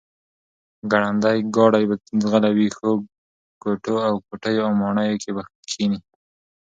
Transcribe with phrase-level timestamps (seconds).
[0.91, 2.91] ګړندی ګاډی به ځغلوي، ښو
[3.61, 5.99] کوټو او کوټیو او ماڼیو کې به کښېني،